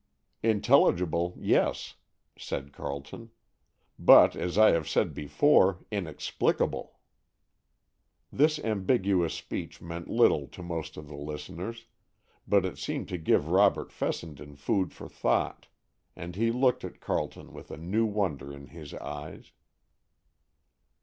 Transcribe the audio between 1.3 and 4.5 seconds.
yes;" said Carleton, "but,